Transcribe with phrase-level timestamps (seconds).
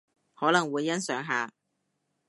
[0.33, 1.51] 可能會欣賞下